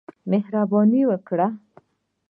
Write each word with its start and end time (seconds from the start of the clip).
مهرباني 0.31 1.01
وکړه! 1.09 1.47